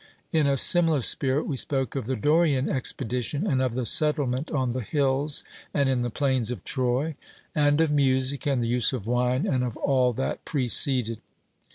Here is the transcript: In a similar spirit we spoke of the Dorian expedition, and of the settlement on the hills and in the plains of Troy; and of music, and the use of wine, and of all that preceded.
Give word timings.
In 0.31 0.47
a 0.47 0.57
similar 0.57 1.01
spirit 1.03 1.45
we 1.45 1.55
spoke 1.57 1.95
of 1.95 2.07
the 2.07 2.15
Dorian 2.15 2.67
expedition, 2.67 3.45
and 3.45 3.61
of 3.61 3.75
the 3.75 3.85
settlement 3.85 4.49
on 4.49 4.71
the 4.71 4.81
hills 4.81 5.43
and 5.75 5.87
in 5.87 6.01
the 6.01 6.09
plains 6.09 6.49
of 6.49 6.63
Troy; 6.63 7.13
and 7.53 7.79
of 7.79 7.91
music, 7.91 8.47
and 8.47 8.61
the 8.63 8.67
use 8.67 8.93
of 8.93 9.05
wine, 9.05 9.45
and 9.45 9.63
of 9.63 9.77
all 9.77 10.11
that 10.13 10.43
preceded. 10.43 11.21